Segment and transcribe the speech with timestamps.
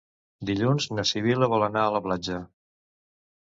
[0.49, 2.43] Dilluns na Sibil·la vol anar a la platja.